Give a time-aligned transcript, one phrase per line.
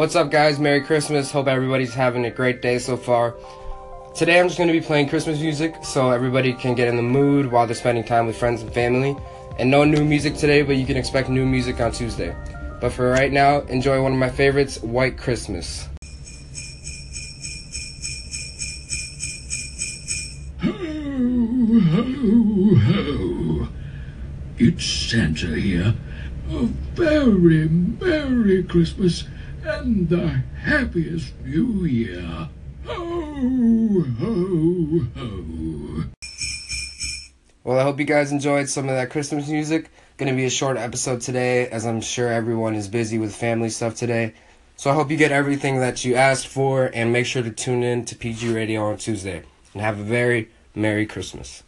[0.00, 0.58] What's up, guys?
[0.58, 1.30] Merry Christmas.
[1.30, 3.34] Hope everybody's having a great day so far.
[4.14, 7.02] Today, I'm just going to be playing Christmas music so everybody can get in the
[7.02, 9.14] mood while they're spending time with friends and family.
[9.58, 12.34] And no new music today, but you can expect new music on Tuesday.
[12.80, 15.86] But for right now, enjoy one of my favorites, White Christmas.
[20.62, 20.72] Ho,
[21.92, 23.68] ho, ho.
[24.56, 25.94] It's Santa here.
[26.48, 26.64] A
[26.94, 29.24] very Merry Christmas
[29.64, 30.26] and the
[30.62, 32.48] happiest New Year.
[32.86, 36.04] Ho, ho, ho.
[37.64, 39.90] Well, I hope you guys enjoyed some of that Christmas music.
[40.16, 43.94] Gonna be a short episode today, as I'm sure everyone is busy with family stuff
[43.94, 44.34] today.
[44.76, 47.82] So I hope you get everything that you asked for, and make sure to tune
[47.82, 49.42] in to PG Radio on Tuesday.
[49.74, 51.62] And have a very Merry Christmas.